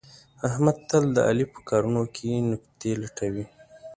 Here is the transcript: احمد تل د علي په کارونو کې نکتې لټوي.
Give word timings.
احمد 0.47 0.77
تل 0.89 1.03
د 1.15 1.17
علي 1.29 1.45
په 1.53 1.59
کارونو 1.69 2.03
کې 2.15 2.29
نکتې 2.49 2.91
لټوي. 3.01 3.45